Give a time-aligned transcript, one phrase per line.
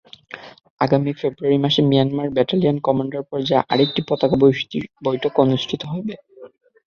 [0.81, 4.35] আগামী ফেব্রুয়ারি মাসে মিয়ানমারে ব্যাটালিয়ন কমান্ডার পর্যায়ে আরেকটি পতাকা
[5.05, 6.13] বৈঠক অনুষ্ঠিত হবে।